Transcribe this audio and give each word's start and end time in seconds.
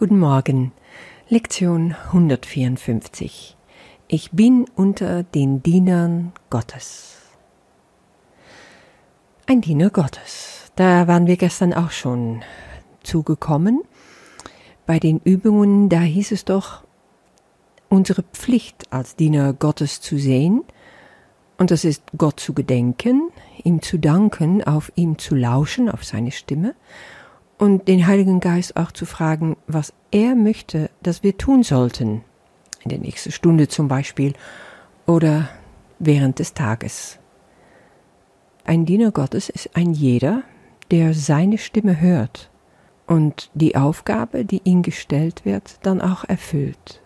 Guten 0.00 0.18
Morgen. 0.18 0.72
Lektion 1.28 1.94
154. 2.06 3.58
Ich 4.08 4.30
bin 4.30 4.64
unter 4.74 5.24
den 5.24 5.62
Dienern 5.62 6.32
Gottes. 6.48 7.18
Ein 9.46 9.60
Diener 9.60 9.90
Gottes. 9.90 10.72
Da 10.74 11.06
waren 11.06 11.26
wir 11.26 11.36
gestern 11.36 11.74
auch 11.74 11.90
schon 11.90 12.40
zugekommen. 13.02 13.82
Bei 14.86 14.98
den 14.98 15.20
Übungen, 15.22 15.90
da 15.90 16.00
hieß 16.00 16.32
es 16.32 16.46
doch, 16.46 16.82
unsere 17.90 18.22
Pflicht 18.22 18.90
als 18.90 19.16
Diener 19.16 19.52
Gottes 19.52 20.00
zu 20.00 20.16
sehen, 20.16 20.64
und 21.58 21.70
das 21.70 21.84
ist 21.84 22.04
Gott 22.16 22.40
zu 22.40 22.54
gedenken, 22.54 23.30
ihm 23.64 23.82
zu 23.82 23.98
danken, 23.98 24.64
auf 24.64 24.90
ihm 24.94 25.18
zu 25.18 25.34
lauschen, 25.34 25.90
auf 25.90 26.04
seine 26.04 26.30
Stimme 26.30 26.74
und 27.60 27.88
den 27.88 28.06
Heiligen 28.06 28.40
Geist 28.40 28.76
auch 28.76 28.90
zu 28.90 29.04
fragen, 29.04 29.56
was 29.66 29.92
er 30.10 30.34
möchte, 30.34 30.90
dass 31.02 31.22
wir 31.22 31.36
tun 31.36 31.62
sollten. 31.62 32.24
In 32.82 32.88
der 32.88 32.98
nächsten 32.98 33.30
Stunde 33.30 33.68
zum 33.68 33.86
Beispiel 33.86 34.32
oder 35.06 35.50
während 35.98 36.38
des 36.38 36.54
Tages. 36.54 37.18
Ein 38.64 38.86
Diener 38.86 39.12
Gottes 39.12 39.50
ist 39.50 39.76
ein 39.76 39.92
jeder, 39.92 40.42
der 40.90 41.12
seine 41.12 41.58
Stimme 41.58 42.00
hört 42.00 42.50
und 43.06 43.50
die 43.52 43.76
Aufgabe, 43.76 44.46
die 44.46 44.62
ihm 44.64 44.80
gestellt 44.80 45.44
wird, 45.44 45.80
dann 45.82 46.00
auch 46.00 46.24
erfüllt. 46.24 47.02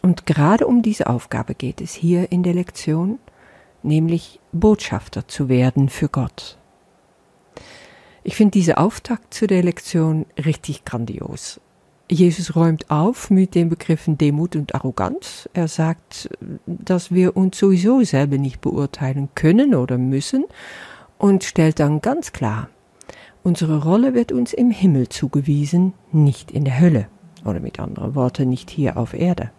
Und 0.00 0.26
gerade 0.26 0.68
um 0.68 0.82
diese 0.82 1.08
Aufgabe 1.08 1.56
geht 1.56 1.80
es 1.80 1.92
hier 1.92 2.30
in 2.30 2.44
der 2.44 2.54
Lektion, 2.54 3.18
nämlich 3.82 4.38
Botschafter 4.52 5.26
zu 5.26 5.48
werden 5.48 5.88
für 5.88 6.08
Gott. 6.08 6.58
Ich 8.24 8.36
finde 8.36 8.52
diese 8.52 8.78
Auftakt 8.78 9.34
zu 9.34 9.46
der 9.46 9.62
Lektion 9.62 10.26
richtig 10.44 10.84
grandios. 10.84 11.60
Jesus 12.10 12.54
räumt 12.54 12.90
auf 12.90 13.30
mit 13.30 13.54
den 13.54 13.68
Begriffen 13.68 14.18
Demut 14.18 14.54
und 14.54 14.74
Arroganz. 14.74 15.48
Er 15.54 15.66
sagt, 15.66 16.28
dass 16.66 17.10
wir 17.10 17.36
uns 17.36 17.58
sowieso 17.58 18.02
selber 18.02 18.38
nicht 18.38 18.60
beurteilen 18.60 19.28
können 19.34 19.74
oder 19.74 19.98
müssen 19.98 20.44
und 21.18 21.42
stellt 21.42 21.80
dann 21.80 22.00
ganz 22.00 22.32
klar, 22.32 22.68
unsere 23.42 23.82
Rolle 23.82 24.14
wird 24.14 24.30
uns 24.30 24.52
im 24.52 24.70
Himmel 24.70 25.08
zugewiesen, 25.08 25.94
nicht 26.12 26.50
in 26.50 26.64
der 26.64 26.78
Hölle 26.78 27.06
oder 27.44 27.60
mit 27.60 27.80
anderen 27.80 28.14
Worten 28.14 28.48
nicht 28.48 28.70
hier 28.70 28.96
auf 28.96 29.14
Erde. 29.14 29.50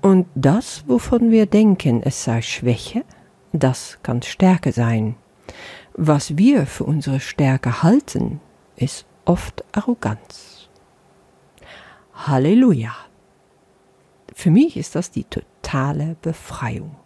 Und 0.00 0.26
das, 0.34 0.84
wovon 0.86 1.30
wir 1.30 1.46
denken, 1.46 2.02
es 2.02 2.24
sei 2.24 2.40
Schwäche, 2.40 3.04
das 3.52 3.98
kann 4.02 4.22
Stärke 4.22 4.72
sein. 4.72 5.14
Was 5.94 6.38
wir 6.38 6.66
für 6.66 6.84
unsere 6.84 7.20
Stärke 7.20 7.82
halten, 7.82 8.40
ist 8.76 9.06
oft 9.24 9.64
Arroganz. 9.72 10.68
Halleluja. 12.14 12.94
Für 14.34 14.50
mich 14.50 14.76
ist 14.76 14.94
das 14.94 15.10
die 15.10 15.24
totale 15.24 16.16
Befreiung. 16.22 16.96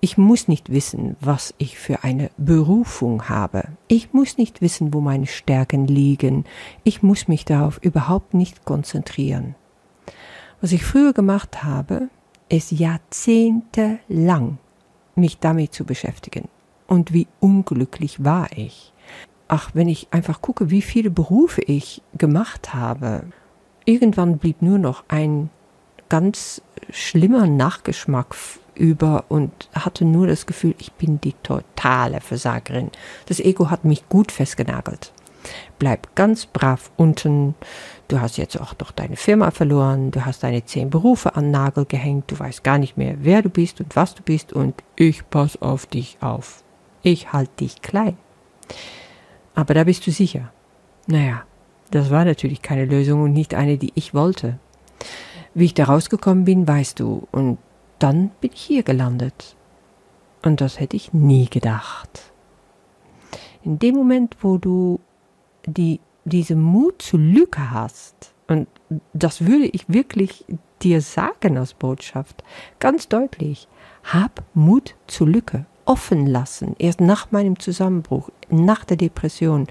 Ich 0.00 0.18
muss 0.18 0.48
nicht 0.48 0.72
wissen, 0.72 1.16
was 1.20 1.54
ich 1.58 1.78
für 1.78 2.02
eine 2.02 2.30
Berufung 2.36 3.28
habe. 3.28 3.68
Ich 3.86 4.12
muss 4.12 4.36
nicht 4.36 4.60
wissen, 4.60 4.92
wo 4.92 5.00
meine 5.00 5.28
Stärken 5.28 5.86
liegen. 5.86 6.44
Ich 6.82 7.04
muss 7.04 7.28
mich 7.28 7.44
darauf 7.44 7.78
überhaupt 7.78 8.34
nicht 8.34 8.64
konzentrieren. 8.64 9.54
Was 10.60 10.72
ich 10.72 10.84
früher 10.84 11.12
gemacht 11.12 11.62
habe, 11.62 12.08
ist 12.48 12.72
jahrzehntelang 12.72 14.58
mich 15.14 15.38
damit 15.38 15.72
zu 15.72 15.84
beschäftigen 15.84 16.48
und 16.92 17.14
wie 17.14 17.26
unglücklich 17.40 18.22
war 18.22 18.48
ich. 18.54 18.92
Ach, 19.48 19.70
wenn 19.72 19.88
ich 19.88 20.08
einfach 20.10 20.42
gucke, 20.42 20.68
wie 20.70 20.82
viele 20.82 21.10
Berufe 21.10 21.62
ich 21.62 22.02
gemacht 22.18 22.74
habe, 22.74 23.24
irgendwann 23.86 24.36
blieb 24.36 24.60
nur 24.60 24.78
noch 24.78 25.04
ein 25.08 25.48
ganz 26.10 26.60
schlimmer 26.90 27.46
Nachgeschmack 27.46 28.36
über 28.74 29.24
und 29.30 29.70
hatte 29.72 30.04
nur 30.04 30.26
das 30.26 30.44
Gefühl, 30.44 30.74
ich 30.78 30.92
bin 30.92 31.18
die 31.22 31.34
totale 31.42 32.20
Versagerin. 32.20 32.90
Das 33.24 33.40
Ego 33.40 33.70
hat 33.70 33.86
mich 33.86 34.06
gut 34.10 34.30
festgenagelt. 34.30 35.14
Bleib 35.78 36.14
ganz 36.14 36.44
brav 36.44 36.90
unten. 36.98 37.54
Du 38.08 38.20
hast 38.20 38.36
jetzt 38.36 38.60
auch 38.60 38.74
noch 38.78 38.90
deine 38.90 39.16
Firma 39.16 39.50
verloren. 39.50 40.10
Du 40.10 40.26
hast 40.26 40.42
deine 40.42 40.66
zehn 40.66 40.90
Berufe 40.90 41.36
an 41.36 41.50
Nagel 41.50 41.86
gehängt. 41.86 42.30
Du 42.30 42.38
weißt 42.38 42.62
gar 42.62 42.76
nicht 42.76 42.98
mehr, 42.98 43.16
wer 43.20 43.40
du 43.40 43.48
bist 43.48 43.80
und 43.80 43.96
was 43.96 44.14
du 44.14 44.22
bist. 44.22 44.52
Und 44.52 44.74
ich 44.94 45.28
pass 45.30 45.60
auf 45.62 45.86
dich 45.86 46.18
auf. 46.20 46.61
Ich 47.02 47.32
halte 47.32 47.56
dich 47.58 47.82
klein. 47.82 48.16
Aber 49.54 49.74
da 49.74 49.84
bist 49.84 50.06
du 50.06 50.10
sicher. 50.10 50.52
Naja, 51.06 51.44
das 51.90 52.10
war 52.10 52.24
natürlich 52.24 52.62
keine 52.62 52.84
Lösung 52.84 53.22
und 53.22 53.32
nicht 53.32 53.54
eine, 53.54 53.76
die 53.76 53.92
ich 53.94 54.14
wollte. 54.14 54.58
Wie 55.54 55.66
ich 55.66 55.74
da 55.74 55.84
rausgekommen 55.84 56.44
bin, 56.44 56.66
weißt 56.66 57.00
du, 57.00 57.26
und 57.32 57.58
dann 57.98 58.30
bin 58.40 58.52
ich 58.54 58.62
hier 58.62 58.82
gelandet. 58.82 59.56
Und 60.42 60.60
das 60.60 60.80
hätte 60.80 60.96
ich 60.96 61.12
nie 61.12 61.48
gedacht. 61.48 62.32
In 63.62 63.78
dem 63.78 63.94
Moment, 63.94 64.36
wo 64.40 64.58
du 64.58 65.00
die, 65.66 66.00
diese 66.24 66.56
Mut 66.56 67.02
zur 67.02 67.20
Lücke 67.20 67.70
hast, 67.70 68.32
und 68.48 68.68
das 69.12 69.46
würde 69.46 69.66
ich 69.66 69.88
wirklich 69.88 70.44
dir 70.82 71.00
sagen 71.00 71.58
als 71.58 71.74
Botschaft, 71.74 72.42
ganz 72.80 73.08
deutlich, 73.08 73.68
hab 74.04 74.42
Mut 74.54 74.96
zur 75.06 75.28
Lücke 75.28 75.66
offen 75.84 76.26
lassen. 76.26 76.74
Erst 76.78 77.00
nach 77.00 77.30
meinem 77.30 77.58
Zusammenbruch, 77.58 78.30
nach 78.48 78.84
der 78.84 78.96
Depression, 78.96 79.66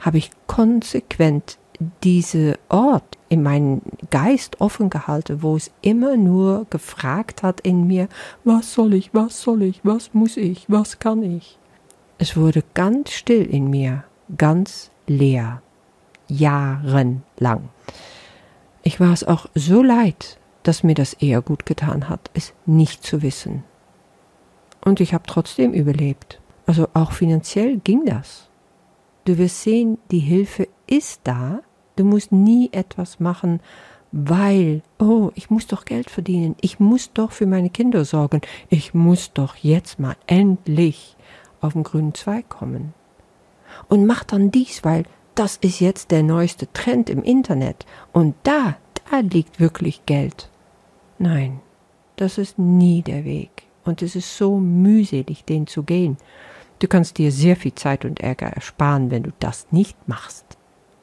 habe 0.00 0.18
ich 0.18 0.30
konsequent 0.46 1.58
diese 2.02 2.58
Ort 2.68 3.18
in 3.28 3.42
meinen 3.42 3.82
Geist 4.10 4.60
offen 4.60 4.90
gehalten, 4.90 5.42
wo 5.42 5.56
es 5.56 5.70
immer 5.82 6.16
nur 6.16 6.66
gefragt 6.70 7.42
hat 7.42 7.60
in 7.60 7.86
mir, 7.86 8.08
was 8.44 8.72
soll 8.72 8.94
ich, 8.94 9.14
was 9.14 9.40
soll 9.40 9.62
ich, 9.62 9.80
was 9.84 10.14
muss 10.14 10.36
ich, 10.36 10.64
was 10.68 10.98
kann 10.98 11.22
ich. 11.22 11.58
Es 12.18 12.36
wurde 12.36 12.64
ganz 12.74 13.12
still 13.12 13.44
in 13.44 13.70
mir, 13.70 14.04
ganz 14.36 14.90
leer, 15.06 15.62
jahrelang. 16.26 17.68
Ich 18.82 18.98
war 18.98 19.12
es 19.12 19.24
auch 19.24 19.46
so 19.54 19.82
leid, 19.82 20.38
dass 20.62 20.82
mir 20.82 20.94
das 20.94 21.12
eher 21.14 21.42
gut 21.42 21.64
getan 21.64 22.08
hat, 22.08 22.30
es 22.34 22.54
nicht 22.66 23.04
zu 23.04 23.22
wissen. 23.22 23.62
Und 24.88 25.00
ich 25.00 25.12
habe 25.12 25.24
trotzdem 25.26 25.74
überlebt. 25.74 26.40
Also 26.64 26.88
auch 26.94 27.12
finanziell 27.12 27.76
ging 27.76 28.06
das. 28.06 28.48
Du 29.26 29.36
wirst 29.36 29.60
sehen, 29.60 29.98
die 30.10 30.18
Hilfe 30.18 30.66
ist 30.86 31.20
da. 31.24 31.60
Du 31.96 32.04
musst 32.04 32.32
nie 32.32 32.70
etwas 32.72 33.20
machen, 33.20 33.60
weil, 34.12 34.80
oh, 34.98 35.30
ich 35.34 35.50
muss 35.50 35.66
doch 35.66 35.84
Geld 35.84 36.08
verdienen, 36.08 36.56
ich 36.62 36.80
muss 36.80 37.12
doch 37.12 37.32
für 37.32 37.44
meine 37.44 37.68
Kinder 37.68 38.06
sorgen, 38.06 38.40
ich 38.70 38.94
muss 38.94 39.34
doch 39.34 39.56
jetzt 39.56 39.98
mal 39.98 40.16
endlich 40.26 41.18
auf 41.60 41.74
den 41.74 41.82
grünen 41.82 42.14
Zweig 42.14 42.48
kommen. 42.48 42.94
Und 43.88 44.06
mach 44.06 44.24
dann 44.24 44.50
dies, 44.50 44.84
weil 44.84 45.04
das 45.34 45.58
ist 45.58 45.80
jetzt 45.80 46.12
der 46.12 46.22
neueste 46.22 46.72
Trend 46.72 47.10
im 47.10 47.22
Internet 47.22 47.84
und 48.14 48.36
da, 48.42 48.78
da 49.10 49.18
liegt 49.18 49.60
wirklich 49.60 50.06
Geld. 50.06 50.48
Nein, 51.18 51.60
das 52.16 52.38
ist 52.38 52.58
nie 52.58 53.02
der 53.02 53.26
Weg 53.26 53.67
und 53.88 54.02
es 54.02 54.14
ist 54.14 54.36
so 54.36 54.58
mühselig, 54.58 55.44
den 55.44 55.66
zu 55.66 55.82
gehen. 55.82 56.18
Du 56.78 56.86
kannst 56.86 57.18
dir 57.18 57.32
sehr 57.32 57.56
viel 57.56 57.74
Zeit 57.74 58.04
und 58.04 58.20
Ärger 58.20 58.46
ersparen, 58.46 59.10
wenn 59.10 59.24
du 59.24 59.32
das 59.40 59.66
nicht 59.70 59.96
machst. 60.06 60.44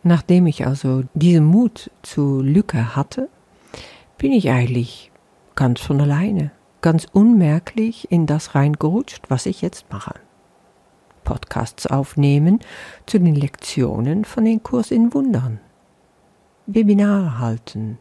Nachdem 0.04 0.48
ich 0.48 0.66
also 0.66 1.04
diesen 1.14 1.46
Mut 1.46 1.92
zur 2.04 2.44
Lücke 2.44 2.96
hatte, 2.96 3.28
bin 4.18 4.32
ich 4.32 4.50
eigentlich 4.50 5.12
ganz 5.56 5.82
von 5.82 6.00
alleine, 6.00 6.52
ganz 6.82 7.08
unmerklich 7.12 8.10
in 8.12 8.28
das 8.28 8.56
reingerutscht, 8.56 9.30
was 9.30 9.48
ich 9.48 9.62
jetzt 9.62 9.92
mache. 9.92 10.14
Podcasts 11.24 11.88
aufnehmen 11.88 12.60
zu 13.08 13.20
den 13.20 13.36
Lektionen 13.36 14.24
von 14.26 14.46
den 14.46 14.62
Kurs 14.62 14.92
in 14.92 15.14
Wundern. 15.14 15.60
Webinare 16.68 17.40
halten. 17.40 17.98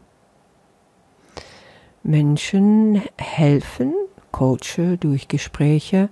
Menschen 2.03 3.01
helfen, 3.17 3.95
coache 4.35 4.97
durch 4.99 5.29
Gespräche 5.29 6.09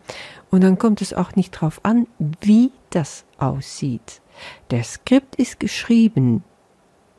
und 0.50 0.62
dann 0.62 0.78
kommt 0.78 1.02
es 1.02 1.14
auch 1.14 1.36
nicht 1.36 1.56
darauf 1.56 1.84
an, 1.84 2.08
wie 2.40 2.72
das 2.90 3.26
aussieht. 3.38 4.22
Der 4.72 4.86
Skript 4.86 5.36
ist 5.36 5.60
geschrieben. 5.60 6.42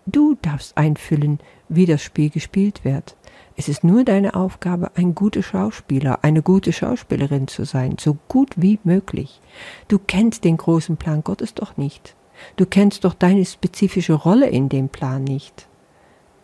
Du 0.06 0.35
darfst 0.41 0.79
einfüllen, 0.79 1.41
wie 1.69 1.85
das 1.85 2.03
Spiel 2.03 2.31
gespielt 2.31 2.87
wird. 2.87 3.17
Es 3.55 3.69
ist 3.69 3.85
nur 3.85 4.05
deine 4.05 4.35
Aufgabe, 4.35 4.93
ein 4.95 5.15
guter 5.15 5.43
Schauspieler, 5.43 6.21
eine 6.23 6.41
gute 6.41 6.73
Schauspielerin 6.73 7.49
zu 7.49 7.65
sein, 7.65 7.97
so 8.00 8.17
gut 8.29 8.55
wie 8.57 8.79
möglich. 8.83 9.43
Du 9.89 9.99
kennst 9.99 10.45
den 10.45 10.57
großen 10.57 10.97
Plan 10.97 11.23
Gottes 11.23 11.53
doch 11.53 11.77
nicht. 11.77 12.17
Du 12.57 12.65
kennst 12.65 13.05
doch 13.05 13.15
deine 13.15 13.45
spezifische 13.45 14.15
Rolle 14.15 14.49
in 14.49 14.71
dem 14.71 14.89
Plan 14.89 15.23
nicht. 15.23 15.69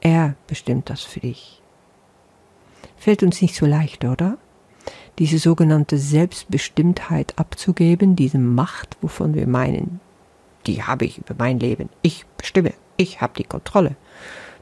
Er 0.02 0.34
bestimmt 0.46 0.90
das 0.90 1.00
für 1.00 1.20
dich. 1.20 1.62
Fällt 2.98 3.22
uns 3.22 3.40
nicht 3.40 3.54
so 3.54 3.64
leicht, 3.64 4.04
oder? 4.04 4.36
Diese 5.18 5.38
sogenannte 5.38 5.98
Selbstbestimmtheit 5.98 7.34
abzugeben, 7.36 8.16
diese 8.16 8.38
Macht, 8.38 8.96
wovon 9.00 9.34
wir 9.34 9.46
meinen, 9.46 10.00
die 10.66 10.82
habe 10.82 11.04
ich 11.04 11.18
über 11.18 11.34
mein 11.38 11.58
Leben. 11.58 11.88
Ich 12.02 12.24
bestimme, 12.36 12.72
ich 12.96 13.20
habe 13.20 13.32
die 13.36 13.44
Kontrolle. 13.44 13.96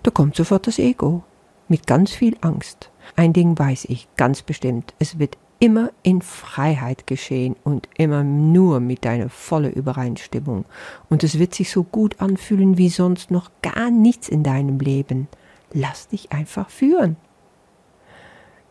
da 0.03 0.11
kommt 0.11 0.37
sofort 0.37 0.67
das 0.67 0.79
Ego 0.79 1.23
mit 1.69 1.87
ganz 1.87 2.13
viel 2.13 2.37
Angst. 2.41 2.91
Ein 3.17 3.33
Ding 3.33 3.59
weiß 3.59 3.87
ich 3.87 4.09
ganz 4.17 4.43
bestimmt, 4.43 4.95
es 4.99 5.19
wird 5.19 5.37
immer 5.61 5.91
in 6.03 6.23
Freiheit 6.23 7.07
geschehen 7.07 7.57
und 7.65 7.89
immer 7.97 8.23
nur 8.23 8.81
mit 8.81 9.05
deiner 9.05 9.29
volle 9.29 9.71
Übereinstimmung. 9.71 10.65
Und 11.09 11.25
es 11.25 11.39
wird 11.39 11.55
sich 11.55 11.71
so 11.71 11.83
gut 11.83 12.21
anfühlen 12.21 12.79
wie 12.79 12.89
sonst 12.89 13.31
noch 13.31 13.51
gar 13.63 13.91
nichts 13.91 14.29
in 14.29 14.43
deinem 14.45 14.79
Leben. 14.79 15.29
Lass 15.73 16.09
dich 16.09 16.33
einfach 16.33 16.71
führen. 16.71 17.17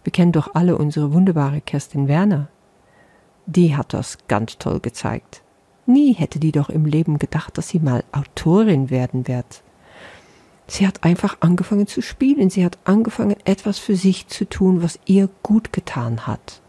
Wir 0.07 0.13
kennen 0.13 0.31
doch 0.31 0.55
alle 0.55 0.77
unsere 0.77 1.11
wunderbare 1.11 1.59
Kerstin 1.59 2.07
Werner. 2.07 2.47
Die 3.45 3.75
hat 3.75 3.93
das 3.93 4.17
ganz 4.29 4.57
toll 4.57 4.79
gezeigt. 4.79 5.43
Nie 5.85 6.13
hätte 6.13 6.39
die 6.39 6.53
doch 6.53 6.69
im 6.69 6.85
Leben 6.85 7.19
gedacht, 7.19 7.57
dass 7.57 7.67
sie 7.67 7.79
mal 7.79 8.05
Autorin 8.13 8.89
werden 8.89 9.27
wird. 9.27 9.63
Sie 10.65 10.87
hat 10.87 11.03
einfach 11.03 11.35
angefangen 11.41 11.87
zu 11.87 12.01
spielen. 12.01 12.49
Sie 12.49 12.63
hat 12.63 12.77
angefangen, 12.85 13.35
etwas 13.43 13.79
für 13.79 13.97
sich 13.97 14.27
zu 14.27 14.47
tun, 14.47 14.81
was 14.81 14.97
ihr 15.07 15.27
gut 15.43 15.73
getan 15.73 16.25
hat. 16.25 16.61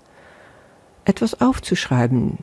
Etwas 1.04 1.40
aufzuschreiben. 1.40 2.38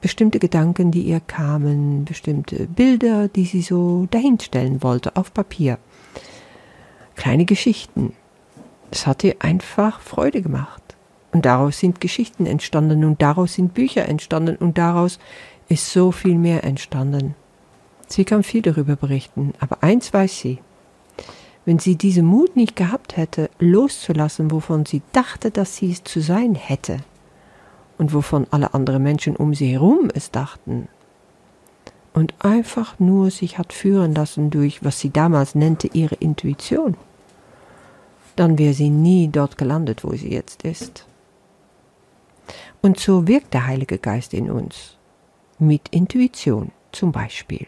Bestimmte 0.00 0.40
Gedanken, 0.40 0.90
die 0.90 1.02
ihr 1.02 1.20
kamen, 1.20 2.04
bestimmte 2.04 2.66
Bilder, 2.66 3.28
die 3.28 3.44
sie 3.44 3.62
so 3.62 4.08
dahinstellen 4.10 4.82
wollte, 4.82 5.14
auf 5.14 5.32
Papier. 5.32 5.78
Kleine 7.14 7.44
Geschichten. 7.44 8.12
Es 8.90 9.06
hat 9.06 9.24
ihr 9.24 9.36
einfach 9.40 10.00
Freude 10.00 10.42
gemacht. 10.42 10.82
Und 11.32 11.44
daraus 11.44 11.78
sind 11.78 12.00
Geschichten 12.00 12.46
entstanden 12.46 13.04
und 13.04 13.20
daraus 13.20 13.54
sind 13.54 13.74
Bücher 13.74 14.08
entstanden 14.08 14.56
und 14.56 14.78
daraus 14.78 15.18
ist 15.68 15.92
so 15.92 16.12
viel 16.12 16.36
mehr 16.36 16.64
entstanden. 16.64 17.34
Sie 18.08 18.24
kann 18.24 18.42
viel 18.42 18.62
darüber 18.62 18.96
berichten, 18.96 19.52
aber 19.58 19.82
eins 19.82 20.12
weiß 20.12 20.38
sie. 20.38 20.58
Wenn 21.64 21.80
sie 21.80 21.96
diesen 21.96 22.24
Mut 22.24 22.54
nicht 22.54 22.76
gehabt 22.76 23.16
hätte, 23.16 23.50
loszulassen, 23.58 24.50
wovon 24.52 24.86
sie 24.86 25.02
dachte, 25.12 25.50
dass 25.50 25.76
sie 25.76 25.90
es 25.90 26.04
zu 26.04 26.20
sein 26.20 26.54
hätte, 26.54 26.98
und 27.98 28.14
wovon 28.14 28.46
alle 28.50 28.74
anderen 28.74 29.02
Menschen 29.02 29.36
um 29.36 29.54
sie 29.54 29.72
herum 29.72 30.08
es 30.14 30.30
dachten, 30.30 30.88
und 32.14 32.34
einfach 32.38 32.98
nur 32.98 33.30
sich 33.30 33.58
hat 33.58 33.72
führen 33.72 34.14
lassen 34.14 34.50
durch, 34.50 34.84
was 34.84 35.00
sie 35.00 35.10
damals 35.10 35.54
nannte, 35.54 35.90
ihre 35.92 36.14
Intuition, 36.14 36.96
dann 38.36 38.58
wäre 38.58 38.74
sie 38.74 38.90
nie 38.90 39.28
dort 39.28 39.58
gelandet, 39.58 40.04
wo 40.04 40.12
sie 40.12 40.32
jetzt 40.32 40.62
ist. 40.62 41.06
Und 42.82 43.00
so 43.00 43.26
wirkt 43.26 43.54
der 43.54 43.66
Heilige 43.66 43.98
Geist 43.98 44.32
in 44.34 44.50
uns, 44.50 44.96
mit 45.58 45.88
Intuition 45.90 46.70
zum 46.92 47.12
Beispiel. 47.12 47.66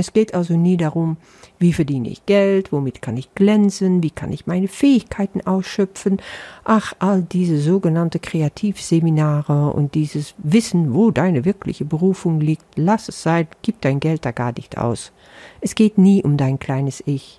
Es 0.00 0.14
geht 0.14 0.32
also 0.34 0.56
nie 0.56 0.78
darum, 0.78 1.18
wie 1.58 1.74
verdiene 1.74 2.08
ich 2.08 2.24
Geld, 2.24 2.72
womit 2.72 3.02
kann 3.02 3.18
ich 3.18 3.34
glänzen, 3.34 4.02
wie 4.02 4.10
kann 4.10 4.32
ich 4.32 4.46
meine 4.46 4.66
Fähigkeiten 4.66 5.42
ausschöpfen. 5.46 6.22
Ach, 6.64 6.94
all 7.00 7.20
diese 7.20 7.58
sogenannte 7.58 8.18
Kreativseminare 8.18 9.70
und 9.74 9.94
dieses 9.94 10.34
Wissen, 10.38 10.94
wo 10.94 11.10
deine 11.10 11.44
wirkliche 11.44 11.84
Berufung 11.84 12.40
liegt, 12.40 12.64
lass 12.76 13.10
es 13.10 13.22
sein, 13.22 13.46
gib 13.60 13.82
dein 13.82 14.00
Geld 14.00 14.24
da 14.24 14.30
gar 14.30 14.52
nicht 14.52 14.78
aus. 14.78 15.12
Es 15.60 15.74
geht 15.74 15.98
nie 15.98 16.24
um 16.24 16.38
dein 16.38 16.58
kleines 16.58 17.02
Ich. 17.04 17.38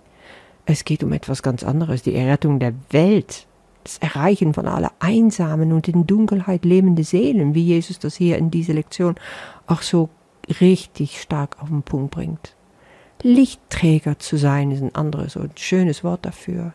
Es 0.66 0.86
geht 0.86 1.04
um 1.04 1.12
etwas 1.14 1.44
ganz 1.44 1.64
anderes, 1.64 2.04
die 2.04 2.16
Errettung 2.16 2.60
der 2.60 2.74
Welt, 2.92 3.48
das 3.84 3.98
Erreichen 3.98 4.54
von 4.54 4.68
aller 4.68 4.92
einsamen 5.00 5.74
und 5.74 5.88
in 5.88 6.06
Dunkelheit 6.06 6.66
lebende 6.66 7.04
Seelen, 7.04 7.56
wie 7.56 7.64
Jesus 7.64 8.00
das 8.00 8.16
hier 8.16 8.38
in 8.38 8.52
dieser 8.52 8.74
Lektion 8.74 9.16
auch 9.66 9.82
so 9.82 10.10
richtig 10.60 11.22
stark 11.22 11.62
auf 11.62 11.70
den 11.70 11.84
Punkt 11.84 12.12
bringt. 12.12 12.56
Lichtträger 13.24 14.20
zu 14.20 14.38
sein 14.38 14.72
ist 14.72 14.82
ein 14.82 14.96
anderes 14.96 15.36
und 15.36 15.60
schönes 15.60 16.04
Wort 16.04 16.26
dafür. 16.26 16.74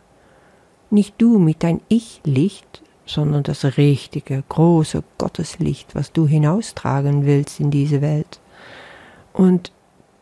Nicht 0.89 1.15
du 1.17 1.39
mit 1.39 1.63
dein 1.63 1.81
Ich-Licht, 1.89 2.81
sondern 3.05 3.43
das 3.43 3.77
richtige, 3.77 4.43
große 4.47 5.03
Gotteslicht, 5.17 5.95
was 5.95 6.11
du 6.11 6.27
hinaustragen 6.27 7.25
willst 7.25 7.59
in 7.59 7.71
diese 7.71 8.01
Welt. 8.01 8.39
Und 9.33 9.71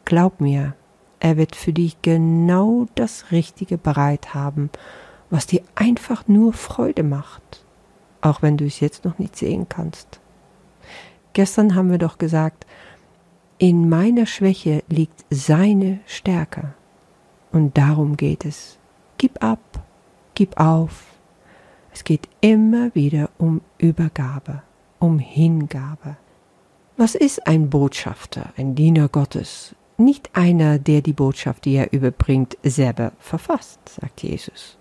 glaub 0.06 0.42
mir, 0.42 0.76
er 1.26 1.38
wird 1.38 1.56
für 1.56 1.74
dich 1.74 2.04
genau 2.04 2.86
das 2.94 3.32
Richtige 3.32 3.80
bereit 3.80 4.36
haben, 4.36 4.70
was 5.32 5.48
dir 5.48 5.64
einfach 5.74 6.28
nur 6.28 6.54
Freude 6.54 7.02
macht, 7.02 7.66
auch 8.22 8.44
wenn 8.44 8.58
du 8.58 8.66
es 8.68 8.80
jetzt 8.80 9.06
noch 9.06 9.18
nicht 9.18 9.36
sehen 9.36 9.68
kannst. 9.68 10.20
Gestern 11.34 11.74
haben 11.74 11.90
wir 11.90 11.98
doch 11.98 12.20
gesagt, 12.20 12.68
in 13.58 13.90
meiner 13.90 14.28
Schwäche 14.28 14.84
liegt 14.88 15.26
seine 15.32 16.00
Stärke. 16.06 16.76
Und 17.52 17.76
darum 17.76 18.18
geht 18.18 18.46
es. 18.46 18.78
Gib 19.18 19.44
ab, 19.44 19.84
gib 20.36 20.60
auf. 20.60 21.06
Es 21.92 22.04
geht 22.04 22.30
immer 22.42 22.94
wieder 22.94 23.32
um 23.40 23.62
Übergabe, 23.80 24.62
um 25.00 25.18
Hingabe. 25.18 26.18
Was 26.98 27.16
ist 27.16 27.48
ein 27.48 27.72
Botschafter, 27.72 28.54
ein 28.58 28.76
Diener 28.76 29.10
Gottes? 29.10 29.74
Nicht 29.98 30.30
einer, 30.34 30.78
der 30.78 31.02
die 31.02 31.14
Botschaft, 31.14 31.66
die 31.66 31.76
er 31.76 31.94
überbringt, 31.94 32.58
selber 32.64 33.14
verfasst, 33.20 33.80
sagt 33.88 34.24
Jesus. 34.24 34.78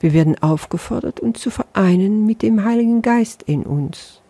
Wir 0.00 0.12
werden 0.12 0.42
aufgefordert, 0.42 1.20
uns 1.20 1.40
zu 1.40 1.50
vereinen 1.50 2.26
mit 2.26 2.42
dem 2.42 2.64
Heiligen 2.64 3.02
Geist 3.02 3.42
in 3.42 3.62
uns. 3.62 4.20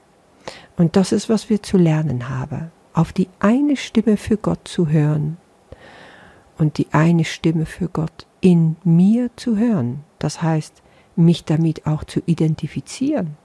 Und 0.76 0.96
das 0.96 1.12
ist, 1.12 1.28
was 1.28 1.50
wir 1.50 1.62
zu 1.62 1.78
lernen 1.78 2.28
haben 2.28 2.70
auf 2.94 3.12
die 3.12 3.28
eine 3.40 3.76
Stimme 3.76 4.16
für 4.16 4.36
Gott 4.36 4.68
zu 4.68 4.88
hören 4.88 5.38
und 6.58 6.78
die 6.78 6.88
eine 6.92 7.24
Stimme 7.24 7.66
für 7.66 7.88
Gott 7.88 8.26
in 8.40 8.76
mir 8.84 9.30
zu 9.36 9.56
hören. 9.56 10.04
Das 10.18 10.42
heißt, 10.42 10.82
mich 11.16 11.44
damit 11.44 11.86
auch 11.86 12.04
zu 12.04 12.20
identifizieren. 12.26 13.36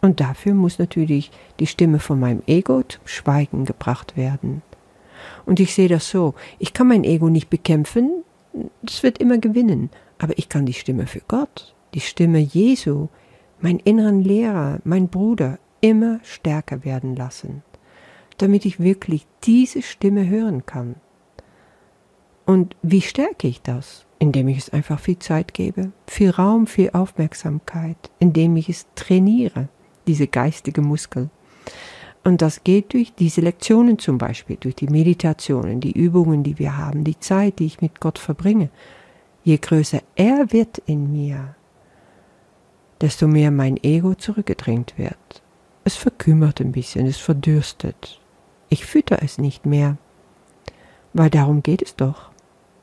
Und 0.00 0.20
dafür 0.20 0.54
muss 0.54 0.78
natürlich 0.78 1.30
die 1.58 1.66
Stimme 1.66 1.98
von 1.98 2.18
meinem 2.18 2.42
Ego 2.46 2.82
zum 2.82 3.02
Schweigen 3.04 3.64
gebracht 3.64 4.16
werden. 4.16 4.62
Und 5.46 5.60
ich 5.60 5.74
sehe 5.74 5.88
das 5.88 6.08
so, 6.08 6.34
ich 6.58 6.72
kann 6.72 6.88
mein 6.88 7.04
Ego 7.04 7.28
nicht 7.28 7.50
bekämpfen, 7.50 8.24
es 8.86 9.02
wird 9.02 9.18
immer 9.18 9.38
gewinnen, 9.38 9.90
aber 10.18 10.36
ich 10.38 10.48
kann 10.48 10.66
die 10.66 10.72
Stimme 10.74 11.06
für 11.06 11.22
Gott, 11.26 11.74
die 11.94 12.00
Stimme 12.00 12.38
Jesu, 12.38 13.08
meinen 13.60 13.80
inneren 13.80 14.22
Lehrer, 14.22 14.80
mein 14.84 15.08
Bruder, 15.08 15.58
immer 15.80 16.20
stärker 16.22 16.84
werden 16.84 17.16
lassen 17.16 17.62
damit 18.40 18.64
ich 18.64 18.80
wirklich 18.80 19.26
diese 19.44 19.82
Stimme 19.82 20.28
hören 20.28 20.64
kann. 20.64 20.96
Und 22.46 22.74
wie 22.82 23.02
stärke 23.02 23.46
ich 23.46 23.60
das? 23.62 24.06
Indem 24.18 24.48
ich 24.48 24.58
es 24.58 24.70
einfach 24.70 24.98
viel 24.98 25.18
Zeit 25.18 25.54
gebe, 25.54 25.92
viel 26.06 26.30
Raum, 26.30 26.66
viel 26.66 26.90
Aufmerksamkeit, 26.90 27.96
indem 28.18 28.56
ich 28.56 28.68
es 28.68 28.86
trainiere, 28.94 29.68
diese 30.06 30.26
geistige 30.26 30.80
Muskel. 30.80 31.30
Und 32.22 32.42
das 32.42 32.64
geht 32.64 32.92
durch 32.92 33.14
diese 33.14 33.40
Lektionen 33.40 33.98
zum 33.98 34.18
Beispiel, 34.18 34.56
durch 34.60 34.74
die 34.74 34.88
Meditationen, 34.88 35.80
die 35.80 35.92
Übungen, 35.92 36.42
die 36.42 36.58
wir 36.58 36.76
haben, 36.76 37.04
die 37.04 37.18
Zeit, 37.18 37.58
die 37.58 37.66
ich 37.66 37.80
mit 37.80 38.00
Gott 38.00 38.18
verbringe. 38.18 38.68
Je 39.42 39.56
größer 39.56 40.02
er 40.16 40.52
wird 40.52 40.78
in 40.84 41.12
mir, 41.12 41.54
desto 43.00 43.26
mehr 43.26 43.50
mein 43.50 43.82
Ego 43.82 44.14
zurückgedrängt 44.14 44.98
wird. 44.98 45.42
Es 45.84 45.96
verkümmert 45.96 46.60
ein 46.60 46.72
bisschen, 46.72 47.06
es 47.06 47.16
verdürstet. 47.16 48.20
Ich 48.68 48.84
fütter 48.84 49.22
es 49.22 49.38
nicht 49.38 49.64
mehr. 49.64 49.96
Weil 51.14 51.30
darum 51.30 51.62
geht 51.62 51.80
es 51.82 51.96
doch. 51.96 52.30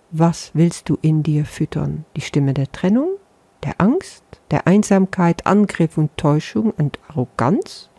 Was 0.09 0.51
willst 0.53 0.89
du 0.89 0.97
in 1.01 1.21
dir 1.21 1.45
füttern? 1.45 2.05
Die 2.15 2.21
Stimme 2.21 2.53
der 2.53 2.71
Trennung, 2.71 3.11
der 3.63 3.79
Angst, 3.79 4.23
der 4.51 4.65
Einsamkeit, 4.65 5.45
Angriff 5.45 5.97
und 5.97 6.15
Täuschung 6.17 6.71
und 6.71 6.99
Arroganz? 7.07 7.89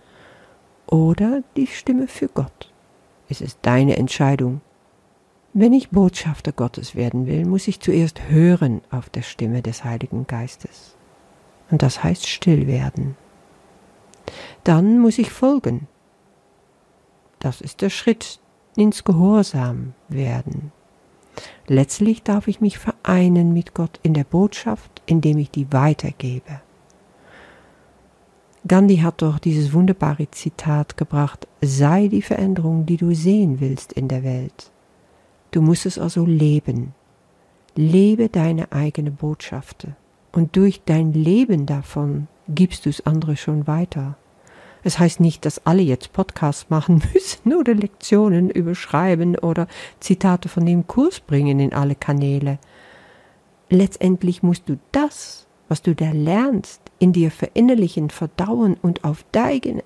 Oder 0.89 1.43
die 1.57 1.67
Stimme 1.67 2.09
für 2.09 2.29
Gott? 2.29 2.73
Es 3.29 3.43
ist 3.43 3.59
deine 3.63 3.99
Entscheidung. 3.99 4.63
Wenn 5.53 5.75
ich 5.75 5.91
Botschafter 5.91 6.53
Gottes 6.53 6.95
werden 6.95 7.27
will, 7.27 7.45
muss 7.45 7.69
ich 7.69 7.81
zuerst 7.81 8.31
hören 8.31 8.81
auf 8.91 9.11
der 9.11 9.21
Stimme 9.21 9.61
des 9.61 9.85
Heiligen 9.85 10.27
Geistes. 10.27 10.97
Und 11.71 11.83
das 11.83 12.03
heißt 12.03 12.27
still 12.27 12.67
werden. 12.67 13.17
Dann 14.65 14.99
muss 14.99 15.19
ich 15.19 15.31
folgen, 15.31 15.89
das 17.39 17.61
ist 17.61 17.83
der 17.83 17.91
Schritt 17.91 18.41
ins 18.75 19.05
Gehorsam 19.05 19.93
werden. 20.09 20.73
Letztlich 21.67 22.23
darf 22.23 22.49
ich 22.49 22.63
mich 22.63 22.79
vereinen 22.79 23.53
mit 23.53 23.75
Gott 23.75 24.01
in 24.03 24.15
der 24.15 24.25
Botschaft, 24.25 25.03
indem 25.05 25.37
ich 25.37 25.51
die 25.51 25.71
weitergebe. 25.71 26.63
Gandhi 28.67 28.99
hat 28.99 29.23
doch 29.23 29.39
dieses 29.39 29.73
wunderbare 29.73 30.31
Zitat 30.31 30.97
gebracht, 30.97 31.47
sei 31.61 32.09
die 32.09 32.23
Veränderung, 32.23 32.87
die 32.87 32.97
du 32.97 33.15
sehen 33.15 33.61
willst 33.61 33.93
in 33.93 34.09
der 34.09 34.25
Welt. 34.25 34.71
Du 35.51 35.63
musst 35.63 35.87
es 35.87 35.99
also 35.99 36.27
leben. 36.27 36.95
Lebe 37.75 38.29
deine 38.29 38.73
eigene 38.73 39.11
Botschaft. 39.11 39.87
Und 40.33 40.57
durch 40.57 40.83
dein 40.85 41.13
Leben 41.13 41.67
davon 41.67 42.29
gibst 42.49 42.87
du 42.87 42.91
es 42.91 43.07
andere 43.07 43.37
schon 43.37 43.67
weiter. 43.67 44.17
Es 44.83 44.99
heißt 44.99 45.21
nicht, 45.21 45.45
dass 45.45 45.67
alle 45.67 45.83
jetzt 45.83 46.13
Podcasts 46.13 46.71
machen 46.71 47.03
müssen 47.15 47.55
oder 47.55 47.75
Lektionen 47.75 48.51
überschreiben 48.51 49.37
oder 49.37 49.67
Zitate 50.01 50.49
von 50.49 50.67
dem 50.67 50.87
Kurs 50.87 51.21
bringen 51.21 51.61
in 51.61 51.73
alle 51.73 51.95
Kanäle. 51.95 52.59
Letztendlich 53.71 54.43
musst 54.43 54.69
du 54.69 54.79
das, 54.93 55.48
was 55.69 55.83
du 55.83 55.95
da 55.95 56.11
lernst, 56.11 56.81
in 56.99 57.13
dir 57.13 57.31
verinnerlichen, 57.31 58.11
verdauen 58.11 58.77
und 58.81 59.05
auf 59.05 59.25
deine, 59.33 59.83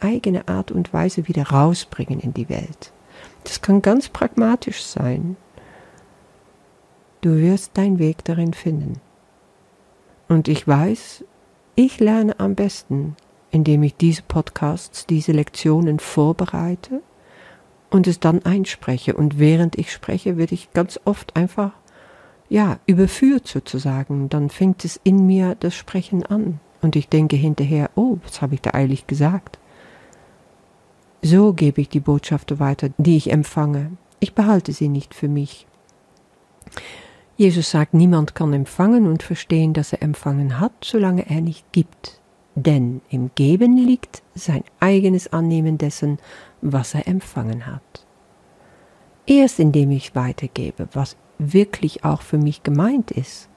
eigene 0.00 0.48
Art 0.48 0.70
und 0.70 0.92
Weise 0.92 1.28
wieder 1.28 1.48
rausbringen 1.48 2.20
in 2.20 2.32
die 2.32 2.48
Welt. 2.48 2.92
Das 3.44 3.60
kann 3.60 3.82
ganz 3.82 4.08
pragmatisch 4.08 4.82
sein. 4.82 5.36
Du 7.20 7.36
wirst 7.36 7.76
deinen 7.76 7.98
Weg 7.98 8.24
darin 8.24 8.54
finden. 8.54 9.00
Und 10.28 10.48
ich 10.48 10.66
weiß, 10.66 11.24
ich 11.74 11.98
lerne 11.98 12.38
am 12.38 12.54
besten, 12.54 13.16
indem 13.50 13.82
ich 13.82 13.96
diese 13.96 14.22
Podcasts, 14.22 15.06
diese 15.06 15.32
Lektionen 15.32 15.98
vorbereite 15.98 17.02
und 17.90 18.06
es 18.06 18.20
dann 18.20 18.44
einspreche. 18.44 19.14
Und 19.14 19.38
während 19.38 19.76
ich 19.76 19.92
spreche, 19.92 20.36
werde 20.36 20.54
ich 20.54 20.72
ganz 20.72 21.00
oft 21.04 21.36
einfach, 21.36 21.72
ja, 22.50 22.78
überführt 22.86 23.48
sozusagen. 23.48 24.28
Dann 24.28 24.50
fängt 24.50 24.84
es 24.84 25.00
in 25.02 25.26
mir 25.26 25.56
das 25.58 25.74
Sprechen 25.74 26.26
an. 26.26 26.60
Und 26.82 26.96
ich 26.96 27.08
denke 27.08 27.36
hinterher, 27.36 27.90
oh, 27.94 28.18
was 28.22 28.42
habe 28.42 28.54
ich 28.54 28.60
da 28.60 28.74
eilig 28.74 29.06
gesagt? 29.06 29.58
So 31.22 31.54
gebe 31.54 31.80
ich 31.80 31.88
die 31.88 32.00
Botschaften 32.00 32.60
weiter, 32.60 32.90
die 32.98 33.16
ich 33.16 33.32
empfange. 33.32 33.92
Ich 34.18 34.34
behalte 34.34 34.72
sie 34.72 34.88
nicht 34.88 35.14
für 35.14 35.28
mich. 35.28 35.66
Jesus 37.38 37.70
sagt, 37.70 37.94
niemand 37.94 38.34
kann 38.34 38.52
empfangen 38.52 39.06
und 39.06 39.22
verstehen, 39.22 39.72
dass 39.72 39.94
er 39.94 40.02
empfangen 40.02 40.60
hat, 40.60 40.72
solange 40.82 41.30
er 41.30 41.40
nicht 41.40 41.72
gibt 41.72 42.20
denn 42.54 43.00
im 43.10 43.30
Geben 43.34 43.76
liegt 43.76 44.22
sein 44.34 44.64
eigenes 44.80 45.32
Annehmen 45.32 45.78
dessen, 45.78 46.18
was 46.60 46.94
er 46.94 47.06
empfangen 47.06 47.66
hat. 47.66 48.06
Erst 49.26 49.60
indem 49.60 49.90
ich 49.90 50.14
weitergebe, 50.14 50.88
was 50.92 51.16
wirklich 51.40 52.04
auch 52.04 52.22
für 52.22 52.38
mich 52.38 52.62
gemeint 52.62 53.10
ist, 53.10 53.48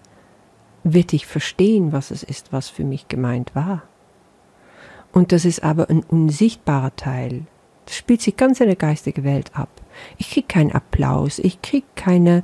wird 0.84 1.14
ich 1.14 1.26
verstehen, 1.26 1.92
was 1.92 2.12
es 2.12 2.24
ist, 2.24 2.52
was 2.52 2.70
für 2.70 2.84
mich 2.84 3.08
gemeint 3.08 3.56
war. 3.56 3.84
Und 5.12 5.32
das 5.32 5.46
ist 5.46 5.64
aber 5.64 5.90
ein 5.90 6.04
unsichtbarer 6.04 6.96
Teil. 6.96 7.46
Das 7.86 7.96
spielt 7.96 8.22
sich 8.22 8.38
ganz 8.38 8.60
in 8.62 8.68
der 8.68 8.76
geistigen 8.76 9.24
Welt 9.24 9.52
ab. 9.54 9.70
Ich 10.18 10.32
kriege 10.32 10.48
keinen 10.48 10.72
Applaus, 10.72 11.40
ich 11.40 11.62
kriege 11.62 11.86
keine 11.96 12.44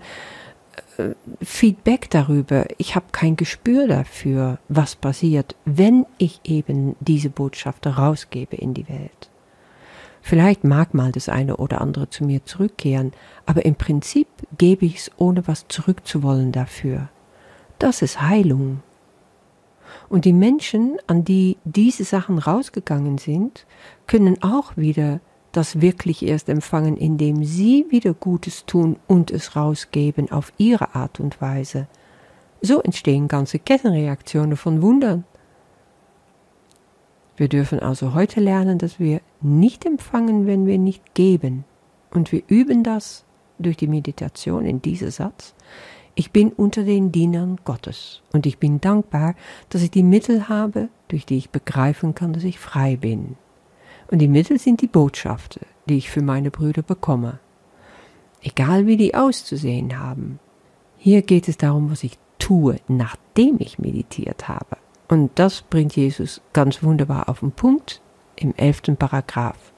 äh, 0.98 1.12
Feedback 1.42 2.10
darüber. 2.10 2.66
Ich 2.78 2.96
habe 2.96 3.08
kein 3.12 3.36
Gespür 3.36 3.88
dafür, 3.88 4.60
was 4.68 4.96
passiert, 4.96 5.56
wenn 5.66 6.06
ich 6.18 6.42
eben 6.44 6.96
diese 7.00 7.30
Botschaft 7.30 7.88
rausgebe 7.88 8.56
in 8.56 8.74
die 8.74 8.88
Welt. 8.88 9.29
Vielleicht 10.22 10.64
mag 10.64 10.94
mal 10.94 11.12
das 11.12 11.30
eine 11.30 11.58
oder 11.58 11.82
andere 11.82 12.10
zu 12.10 12.24
mir 12.24 12.46
zurückkehren, 12.46 13.14
aber 13.46 13.66
im 13.66 13.76
Prinzip 13.76 14.28
gebe 14.58 14.86
ich 14.86 14.98
es, 14.98 15.12
ohne 15.18 15.48
was 15.48 15.68
zurückzuwollen 15.68 16.52
dafür. 16.52 17.10
Das 17.80 18.02
ist 18.02 18.22
Heilung. 18.22 18.82
Und 20.10 20.26
die 20.26 20.34
Menschen, 20.34 20.98
an 21.08 21.24
die 21.24 21.58
diese 21.64 22.04
Sachen 22.04 22.38
rausgegangen 22.38 23.18
sind, 23.18 23.66
können 24.08 24.42
auch 24.44 24.76
wieder 24.76 25.20
das 25.52 25.82
wirklich 25.82 26.24
erst 26.24 26.50
empfangen, 26.50 26.98
indem 26.98 27.44
sie 27.44 27.86
wieder 27.90 28.14
Gutes 28.14 28.66
tun 28.66 28.98
und 29.08 29.32
es 29.32 29.56
rausgeben 29.56 30.32
auf 30.32 30.54
ihre 30.58 30.96
Art 30.96 31.20
und 31.20 31.42
Weise. 31.42 31.88
So 32.62 32.82
entstehen 32.82 33.28
ganze 33.28 33.58
Kettenreaktionen 33.58 34.58
von 34.58 34.82
Wundern. 34.82 35.24
Wir 37.40 37.48
dürfen 37.48 37.80
also 37.80 38.14
heute 38.14 38.42
lernen, 38.42 38.80
dass 38.80 39.00
wir 39.00 39.22
nicht 39.40 39.86
empfangen, 39.86 40.46
wenn 40.46 40.66
wir 40.66 40.78
nicht 40.78 41.14
geben. 41.14 41.64
Und 42.12 42.34
wir 42.34 42.44
üben 42.50 42.84
das 42.84 43.24
durch 43.60 43.78
die 43.78 43.88
Meditation 43.88 44.66
in 44.66 44.82
diesem 44.82 45.10
Satz. 45.10 45.56
Ich 46.16 46.32
bin 46.32 46.52
unter 46.52 46.84
den 46.84 47.14
Dienern 47.14 47.56
Gottes 47.64 48.24
und 48.34 48.46
ich 48.46 48.58
bin 48.58 48.82
dankbar, 48.82 49.36
dass 49.70 49.84
ich 49.84 49.90
die 49.90 50.04
Mittel 50.04 50.50
habe, 50.50 50.90
durch 51.08 51.26
die 51.26 51.38
ich 51.38 51.50
begreifen 51.50 52.14
kann, 52.14 52.34
dass 52.34 52.44
ich 52.44 52.60
frei 52.60 52.98
bin. 52.98 53.38
Und 54.12 54.20
die 54.20 54.28
Mittel 54.28 54.60
sind 54.60 54.82
die 54.82 54.88
Botschaften, 54.88 55.62
die 55.88 55.96
ich 55.96 56.10
für 56.10 56.22
meine 56.22 56.52
Brüder 56.52 56.82
bekomme. 56.82 57.40
Egal 58.42 58.86
wie 58.86 58.98
die 58.98 59.16
auszusehen 59.16 59.98
haben. 59.98 60.40
Hier 60.98 61.22
geht 61.22 61.48
es 61.48 61.56
darum, 61.56 61.90
was 61.90 62.04
ich 62.04 62.18
tue, 62.38 62.82
nachdem 62.90 63.62
ich 63.62 63.80
meditiert 63.80 64.50
habe. 64.50 64.76
Und 65.10 65.32
das 65.36 65.64
bringt 65.64 65.96
Jesus 65.96 66.40
ganz 66.54 66.82
wunderbar 66.84 67.28
auf 67.28 67.42
den 67.42 67.52
Punkt 67.52 68.02
im 68.36 68.54
elften 68.56 68.96
Paragraph. 68.96 69.74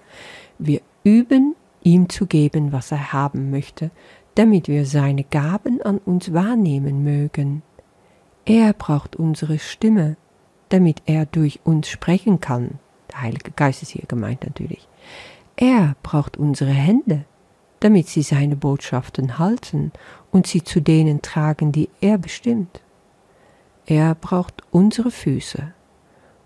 Wir 0.60 0.82
üben, 1.04 1.56
ihm 1.82 2.10
zu 2.10 2.28
geben, 2.28 2.72
was 2.72 2.92
er 2.92 3.14
haben 3.14 3.50
möchte, 3.50 3.90
damit 4.36 4.68
wir 4.68 4.86
seine 4.86 5.24
Gaben 5.24 5.82
an 5.82 5.98
uns 6.00 6.34
wahrnehmen 6.34 7.04
mögen. 7.04 7.64
Er 8.46 8.74
braucht 8.74 9.16
unsere 9.16 9.58
Stimme, 9.58 10.18
damit 10.70 11.02
er 11.06 11.26
durch 11.26 11.62
uns 11.64 11.88
sprechen 11.88 12.40
kann. 12.40 12.80
Der 13.12 13.22
Heilige 13.22 13.52
Geist 13.52 13.82
ist 13.82 13.92
hier 13.92 14.06
gemeint 14.08 14.44
natürlich. 14.44 14.88
Er 15.56 15.96
braucht 16.04 16.38
unsere 16.38 16.72
Hände, 16.72 17.26
damit 17.80 18.08
sie 18.08 18.22
seine 18.22 18.56
Botschaften 18.56 19.40
halten 19.40 19.92
und 20.32 20.46
sie 20.46 20.64
zu 20.64 20.82
denen 20.82 21.22
tragen, 21.22 21.72
die 21.72 21.90
er 22.02 22.18
bestimmt. 22.18 22.82
Er 23.86 24.16
braucht 24.16 24.62
unsere 24.72 25.12
Füße, 25.12 25.74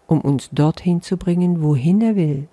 um 0.07 0.21
uns 0.21 0.49
dorthin 0.51 1.01
zu 1.01 1.17
bringen, 1.17 1.61
wohin 1.61 2.01
er 2.01 2.15
will, 2.15 2.47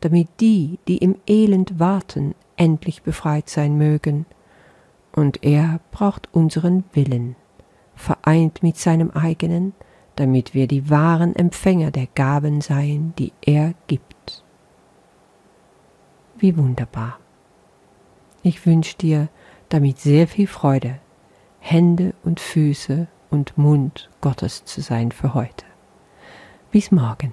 damit 0.00 0.28
die, 0.40 0.78
die 0.88 0.98
im 0.98 1.16
Elend 1.26 1.78
warten, 1.78 2.34
endlich 2.56 3.02
befreit 3.02 3.48
sein 3.48 3.76
mögen. 3.76 4.26
Und 5.12 5.42
er 5.42 5.80
braucht 5.90 6.28
unseren 6.32 6.84
Willen, 6.92 7.36
vereint 7.94 8.62
mit 8.62 8.76
seinem 8.76 9.10
eigenen, 9.10 9.74
damit 10.16 10.54
wir 10.54 10.66
die 10.66 10.88
wahren 10.90 11.34
Empfänger 11.34 11.90
der 11.90 12.06
Gaben 12.06 12.60
seien, 12.60 13.14
die 13.18 13.32
er 13.42 13.74
gibt. 13.86 14.44
Wie 16.38 16.56
wunderbar. 16.56 17.18
Ich 18.42 18.64
wünsche 18.64 18.96
dir 18.96 19.28
damit 19.68 19.98
sehr 19.98 20.26
viel 20.26 20.46
Freude, 20.46 20.98
Hände 21.58 22.14
und 22.22 22.40
Füße 22.40 23.08
und 23.30 23.56
Mund 23.56 24.10
Gottes 24.20 24.64
zu 24.64 24.80
sein 24.80 25.12
für 25.12 25.34
heute. 25.34 25.64
Bis 26.70 26.90
morgen. 26.90 27.32